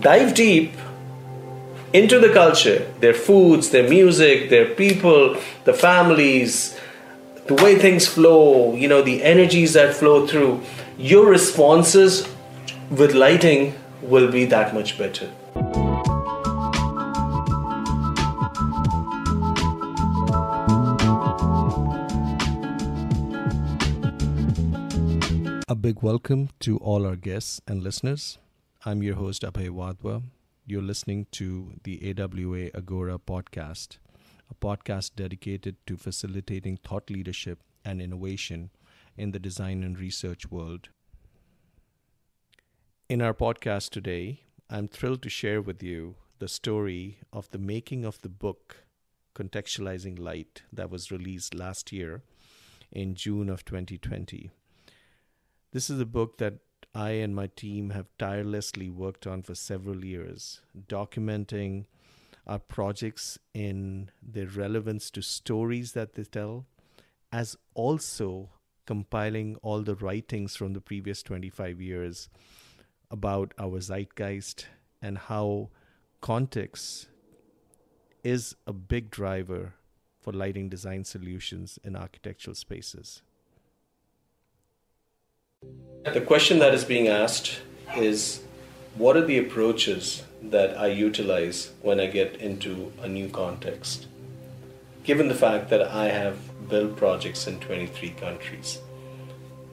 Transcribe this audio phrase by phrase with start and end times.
[0.00, 0.72] dive deep
[1.92, 6.78] into the culture, their foods, their music, their people, the families,
[7.46, 10.62] the way things flow, you know, the energies that flow through,
[10.96, 12.26] your responses
[12.90, 15.30] with lighting will be that much better.
[25.68, 28.38] A big welcome to all our guests and listeners.
[28.82, 30.22] I'm your host, Abhay Wadhwa.
[30.64, 33.98] You're listening to the AWA Agora podcast,
[34.50, 38.70] a podcast dedicated to facilitating thought leadership and innovation
[39.18, 40.88] in the design and research world.
[43.10, 48.06] In our podcast today, I'm thrilled to share with you the story of the making
[48.06, 48.84] of the book
[49.34, 52.22] Contextualizing Light that was released last year
[52.90, 54.50] in June of 2020.
[55.72, 56.60] This is a book that
[56.94, 61.86] I and my team have tirelessly worked on for several years, documenting
[62.46, 66.66] our projects in their relevance to stories that they tell,
[67.30, 68.50] as also
[68.86, 72.28] compiling all the writings from the previous 25 years
[73.08, 74.66] about our zeitgeist
[75.00, 75.70] and how
[76.20, 77.06] context
[78.24, 79.74] is a big driver
[80.18, 83.22] for lighting design solutions in architectural spaces.
[86.04, 87.60] The question that is being asked
[87.94, 88.40] is
[88.94, 94.06] what are the approaches that I utilize when I get into a new context?
[95.04, 96.38] Given the fact that I have
[96.70, 98.78] built projects in 23 countries,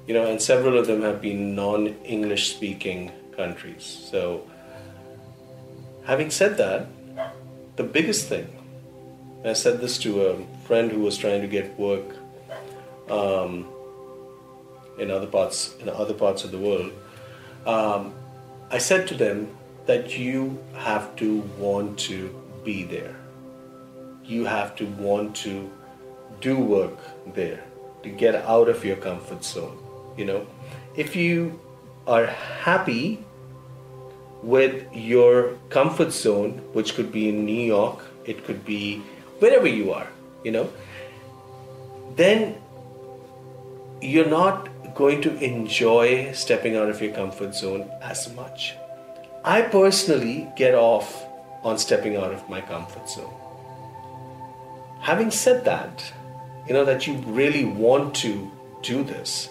[0.05, 3.85] you know, and several of them have been non English speaking countries.
[4.11, 4.45] So,
[6.05, 6.87] having said that,
[7.77, 8.47] the biggest thing,
[9.45, 12.17] I said this to a friend who was trying to get work.
[13.09, 13.69] Um,
[14.97, 16.91] in other parts in other parts of the world,
[17.65, 18.13] um,
[18.71, 23.15] I said to them that you have to want to be there.
[24.25, 25.71] You have to want to
[26.41, 26.97] do work
[27.33, 27.63] there
[28.03, 29.77] to get out of your comfort zone.
[30.17, 30.47] You know,
[30.95, 31.59] if you
[32.05, 33.23] are happy
[34.43, 39.01] with your comfort zone, which could be in New York, it could be
[39.39, 40.07] wherever you are,
[40.43, 40.69] you know,
[42.15, 42.55] then
[44.01, 48.73] you're not going to enjoy stepping out of your comfort zone as much.
[49.43, 51.23] I personally get off
[51.63, 53.33] on stepping out of my comfort zone.
[54.99, 56.11] Having said that,
[56.67, 59.49] you know that you really want to do this,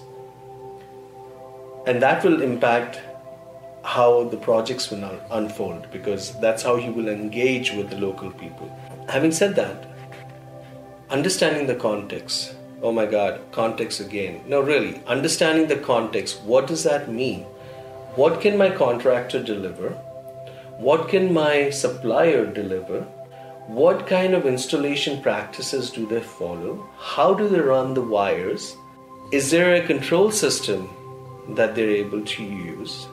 [1.87, 3.01] and that will impact
[3.85, 8.69] how the projects will unfold because that's how you will engage with the local people.
[9.09, 9.87] Having said that,
[11.09, 14.43] understanding the context oh my god, context again.
[14.47, 17.43] No, really, understanding the context, what does that mean?
[18.15, 19.91] What can my contractor deliver?
[20.79, 23.03] What can my supplier deliver?
[23.67, 26.89] What kind of installation practices do they follow?
[26.99, 28.77] How do they run the wires?
[29.33, 30.89] Is there a control system
[31.57, 33.07] that they're able to use?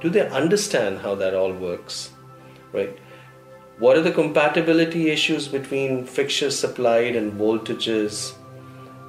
[0.00, 2.10] Do they understand how that all works?
[2.72, 2.98] Right?
[3.78, 8.34] What are the compatibility issues between fixtures supplied and voltages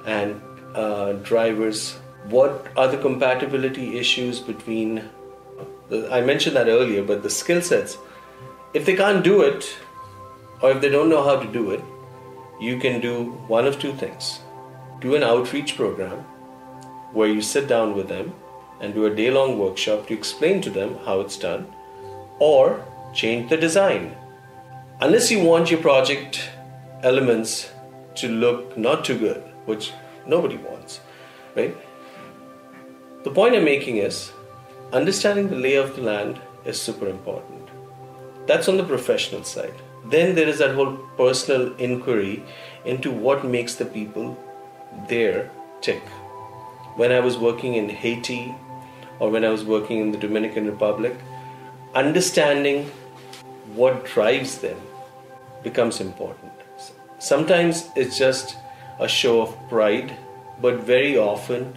[0.04, 0.40] and
[0.74, 1.92] uh, drivers.
[2.28, 5.08] What are the compatibility issues between?
[5.88, 7.98] The, I mentioned that earlier, but the skill sets.
[8.72, 9.76] If they can't do it,
[10.62, 11.82] or if they don't know how to do it,
[12.60, 14.40] you can do one of two things.
[15.00, 16.24] Do an outreach program
[17.12, 18.34] where you sit down with them
[18.80, 21.72] and do a day long workshop to explain to them how it's done,
[22.38, 24.16] or change the design.
[25.00, 26.48] Unless you want your project
[27.02, 27.70] elements
[28.16, 29.92] to look not too good, which
[30.26, 31.00] nobody wants,
[31.56, 31.76] right?
[33.24, 34.32] The point I'm making is
[34.92, 37.68] understanding the lay of the land is super important.
[38.46, 39.74] That's on the professional side.
[40.04, 42.42] Then there is that whole personal inquiry
[42.84, 44.36] into what makes the people
[45.08, 46.02] there tick.
[46.96, 48.54] When I was working in Haiti
[49.18, 51.16] or when I was working in the Dominican Republic,
[51.94, 52.90] understanding
[53.74, 54.76] what drives them
[55.62, 56.52] becomes important.
[57.18, 58.56] Sometimes it's just
[58.98, 60.16] a show of pride,
[60.60, 61.76] but very often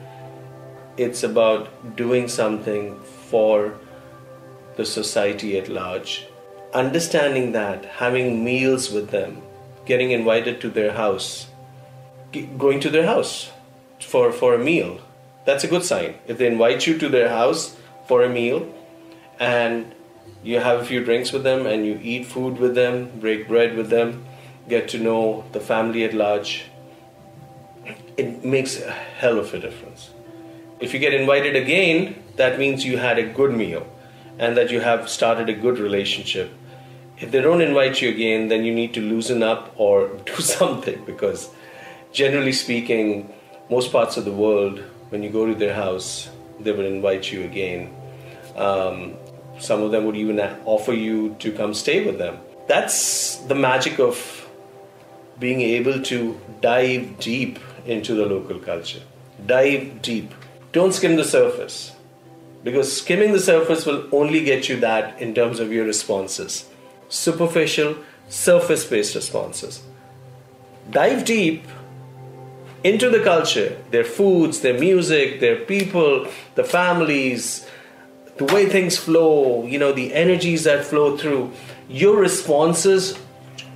[0.98, 3.00] it's about doing something
[3.30, 3.74] for
[4.76, 6.28] the society at large.
[6.74, 9.42] Understanding that, having meals with them,
[9.86, 11.48] getting invited to their house,
[12.58, 13.52] going to their house
[14.00, 15.00] for, for a meal,
[15.46, 16.16] that's a good sign.
[16.28, 17.78] If they invite you to their house
[18.08, 18.74] for a meal
[19.40, 19.94] and
[20.44, 23.76] you have a few drinks with them and you eat food with them, break bread
[23.76, 24.26] with them,
[24.68, 26.66] get to know the family at large,
[28.18, 30.10] it makes a hell of a difference.
[30.80, 33.86] If you get invited again, that means you had a good meal.
[34.40, 36.52] and that you have started a good relationship,
[37.20, 41.04] if they don't invite you again, then you need to loosen up or do something
[41.06, 41.50] because,
[42.12, 43.34] generally speaking,
[43.70, 44.80] most parts of the world,
[45.10, 46.30] when you go to their house,
[46.60, 47.96] they will invite you again.
[48.56, 49.16] Um,
[49.60, 52.38] some of them would even offer you to come stay with them.
[52.68, 54.48] That's the magic of
[55.40, 59.02] being able to dive deep into the local culture.
[59.46, 60.34] Dive deep.
[60.72, 61.94] Don't skim the surface
[62.64, 66.66] because skimming the surface will only get you that in terms of your responses
[67.10, 67.96] superficial,
[68.28, 69.82] surface based responses.
[70.92, 71.64] Dive deep
[72.84, 77.68] into the culture, their foods, their music, their people, the families,
[78.38, 81.52] the way things flow, you know, the energies that flow through.
[81.90, 83.18] Your responses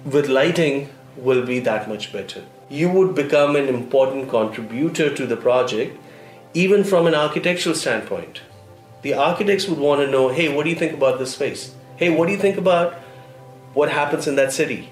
[0.05, 2.43] with lighting will be that much better.
[2.71, 5.97] You would become an important contributor to the project,
[6.53, 8.39] even from an architectural standpoint.
[9.01, 11.75] The architects would want to know hey, what do you think about this space?
[11.97, 12.93] Hey, what do you think about
[13.73, 14.89] what happens in that city.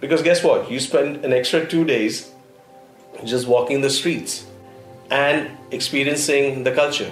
[0.00, 0.70] Because guess what?
[0.70, 2.30] You spend an extra two days
[3.24, 4.46] just walking the streets
[5.10, 7.10] and experiencing the culture.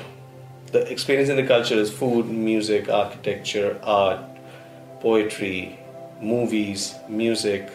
[0.72, 4.20] The experiencing the culture is food, music, architecture, art,
[5.00, 5.78] poetry,
[6.20, 7.70] movies, music,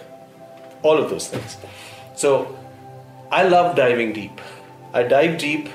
[0.84, 1.58] all of those things.
[2.16, 2.58] So
[3.32, 4.40] I love diving deep.
[4.94, 5.70] I dive deep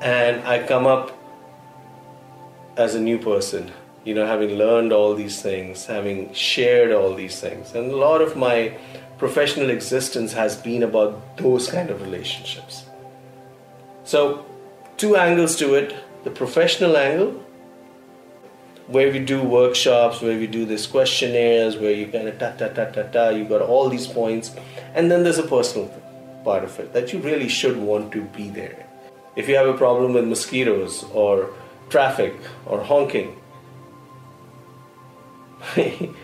[0.00, 1.12] and I come up
[2.76, 3.72] as a new person
[4.06, 7.74] you know, having learned all these things, having shared all these things.
[7.74, 8.78] And a lot of my
[9.18, 12.84] professional existence has been about those kind of relationships.
[14.04, 14.46] So,
[14.96, 17.42] two angles to it the professional angle,
[18.88, 22.68] where we do workshops, where we do these questionnaires, where you kind of ta ta
[22.68, 24.54] ta ta ta, you got all these points,
[24.94, 25.88] and then there's a personal
[26.44, 28.86] part of it that you really should want to be there.
[29.34, 31.50] If you have a problem with mosquitoes or
[31.90, 32.34] traffic
[32.64, 33.36] or honking,
[35.76, 36.14] you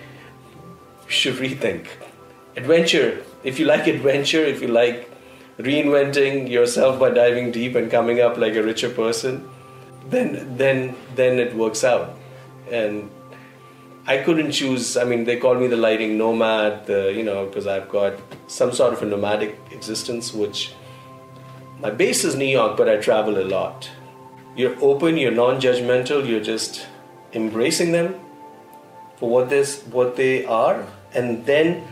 [1.08, 1.86] should rethink.
[2.56, 3.24] Adventure.
[3.42, 5.10] If you like adventure, if you like
[5.58, 9.48] reinventing yourself by diving deep and coming up like a richer person,
[10.08, 12.16] then then then it works out.
[12.72, 13.10] And
[14.06, 14.96] I couldn't choose.
[14.96, 16.86] I mean, they call me the lighting nomad.
[16.86, 18.14] The, you know, because I've got
[18.48, 20.72] some sort of a nomadic existence, which
[21.80, 23.90] my base is New York, but I travel a lot.
[24.56, 25.16] You're open.
[25.16, 26.28] You're non-judgmental.
[26.28, 26.86] You're just
[27.32, 28.14] embracing them
[29.22, 29.52] for what
[29.90, 30.84] what they are
[31.14, 31.86] and then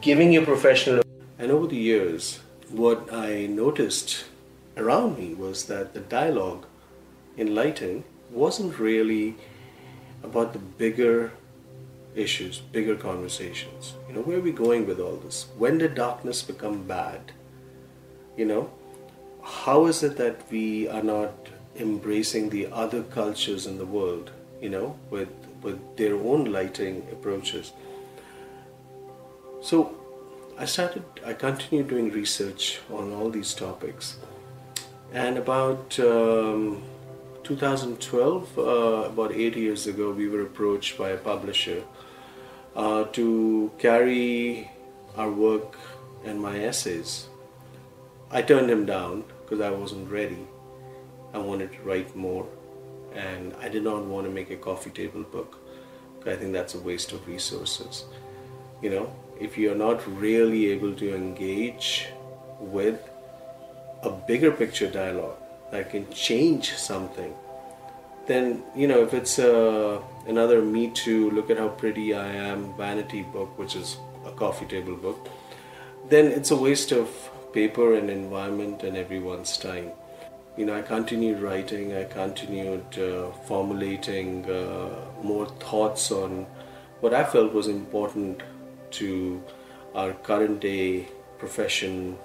[0.00, 1.02] giving your professional
[1.38, 2.40] and over the years
[2.70, 4.24] what i noticed
[4.76, 6.66] around me was that the dialogue
[7.38, 9.36] in lighting wasn't really
[10.26, 11.32] about the bigger
[12.14, 16.42] issues bigger conversations you know where are we going with all this when did darkness
[16.42, 17.32] become bad
[18.36, 18.70] you know
[19.42, 24.30] how is it that we are not embracing the other cultures in the world
[24.60, 25.28] you know with
[25.66, 27.72] with their own lighting approaches.
[29.60, 29.96] So
[30.58, 34.16] I started, I continued doing research on all these topics.
[35.12, 36.82] And about um,
[37.46, 38.62] 2012, uh,
[39.06, 41.84] about eight years ago, we were approached by a publisher
[42.74, 44.68] uh, to carry
[45.16, 45.78] our work
[46.24, 47.28] and my essays.
[48.32, 50.44] I turned him down because I wasn't ready.
[51.32, 52.48] I wanted to write more
[53.14, 55.56] and I did not want to make a coffee table book.
[56.26, 58.06] I think that's a waste of resources.
[58.82, 62.08] You know, if you're not really able to engage
[62.58, 62.98] with
[64.02, 67.34] a bigger picture dialogue that can change something,
[68.26, 72.74] then you know if it's uh, another Me Too, look at how pretty I am
[72.76, 75.28] vanity book, which is a coffee table book,
[76.08, 77.08] then it's a waste of
[77.52, 79.90] paper and environment and everyone's time
[80.56, 84.88] you know, I continued writing, I continued uh, formulating uh,
[85.22, 86.46] more thoughts on
[87.00, 88.42] what I felt was important
[88.92, 89.42] to
[89.94, 91.08] our current day
[91.38, 92.16] profession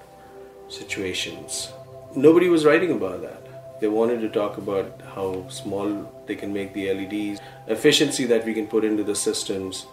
[0.69, 1.74] situations.
[2.15, 3.80] Nobody was writing about that.
[3.80, 8.53] They wanted to talk about how small they can make the LEDs, efficiency that we
[8.53, 9.86] can put into the systems,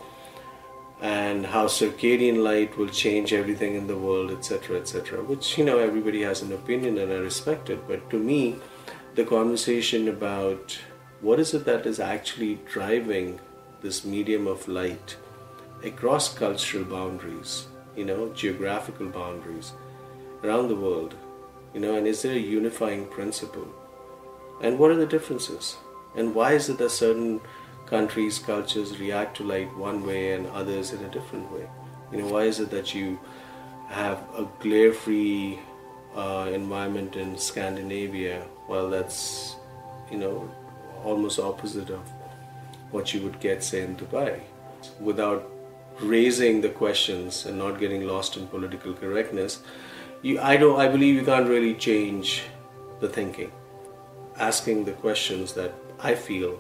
[1.01, 5.23] and how circadian light will change everything in the world, etc., etc.
[5.23, 8.57] Which you know everybody has an opinion and I respect it, but to me,
[9.15, 10.77] the conversation about
[11.21, 13.39] what is it that is actually driving
[13.81, 15.17] this medium of light
[15.85, 19.73] across cultural boundaries, you know, geographical boundaries
[20.43, 21.15] around the world,
[21.75, 23.69] you know, and is there a unifying principle?
[24.63, 25.77] And what are the differences?
[26.17, 27.41] And why is it that certain
[27.89, 31.67] countries, cultures react to light one way and others in a different way.
[32.13, 33.19] You know, why is it that you
[33.89, 35.59] have a glare-free
[36.15, 39.57] uh, environment in Scandinavia, while that's,
[40.11, 40.51] you know,
[41.05, 42.03] almost opposite of
[42.91, 44.41] what you would get, say, in Dubai,
[45.01, 45.51] without
[46.01, 49.61] raising the questions and not getting lost in political correctness.
[50.23, 50.81] You, I don't.
[50.81, 52.43] I believe you can't really change
[53.01, 53.53] the thinking.
[54.37, 56.59] Asking the questions that I feel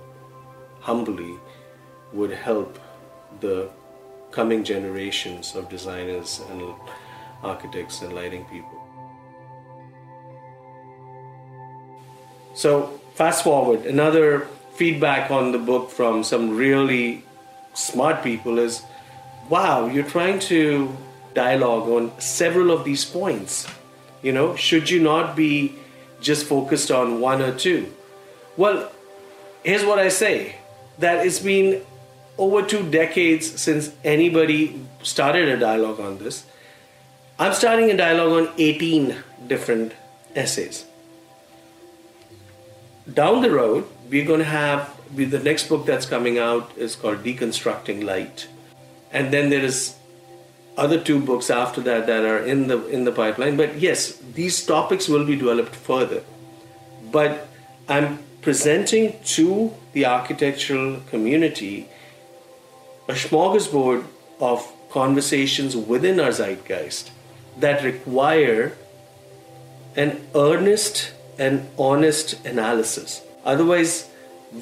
[0.80, 1.34] humbly
[2.12, 2.78] would help
[3.40, 3.68] the
[4.30, 6.74] coming generations of designers and
[7.42, 8.78] architects and lighting people.
[12.54, 17.24] So, fast forward, another feedback on the book from some really
[17.74, 18.82] smart people is
[19.48, 20.94] wow, you're trying to
[21.38, 23.66] dialogue on several of these points.
[24.22, 25.74] You know, should you not be
[26.20, 27.92] just focused on one or two?
[28.56, 28.90] Well,
[29.62, 30.56] here's what I say
[30.98, 31.82] that it's been
[32.36, 34.58] over two decades since anybody
[35.02, 36.44] started a dialogue on this.
[37.38, 39.14] I'm starting a dialogue on 18
[39.46, 39.92] different
[40.34, 40.84] essays.
[43.22, 47.22] Down the road, we're going to have the next book that's coming out is called
[47.22, 48.48] Deconstructing Light.
[49.12, 49.94] And then there is
[50.78, 53.56] other two books after that that are in the in the pipeline.
[53.56, 56.22] But yes, these topics will be developed further.
[57.10, 57.48] But
[57.88, 61.88] I'm presenting to the architectural community
[63.08, 64.04] a smorgasbord
[64.40, 67.10] of conversations within our zeitgeist
[67.58, 68.76] that require
[69.96, 73.22] an earnest and honest analysis.
[73.44, 74.08] Otherwise,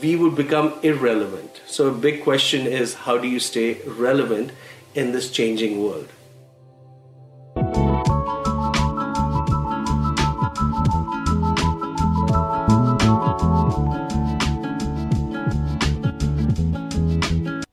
[0.02, 1.60] we would become irrelevant.
[1.66, 4.52] So, a big question is how do you stay relevant
[4.96, 6.08] in this changing world?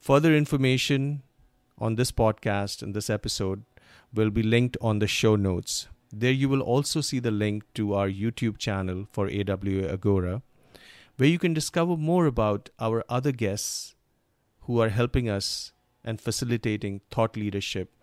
[0.02, 1.24] Further information
[1.80, 3.64] on this podcast and this episode
[4.14, 5.88] will be linked on the show notes.
[6.12, 10.44] There you will also see the link to our YouTube channel for AWA Agora,
[11.18, 13.96] where you can discover more about our other guests
[14.62, 15.73] who are helping us
[16.04, 17.94] and facilitating thought leadership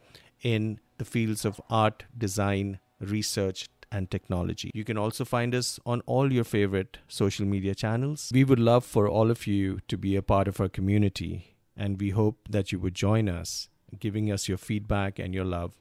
[0.42, 4.70] in the fields of art, design, research, and technology.
[4.74, 8.30] You can also find us on all your favorite social media channels.
[8.32, 12.00] We would love for all of you to be a part of our community and
[12.00, 15.74] we hope that you would join us, giving us your feedback and your love.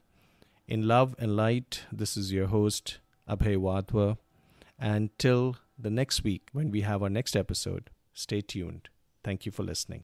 [0.66, 2.98] In love and light, this is your host,
[3.28, 4.18] Abhay Wadhwa.
[4.78, 8.88] And till the next week, when we have our next episode, stay tuned.
[9.22, 9.98] Thank you for listening.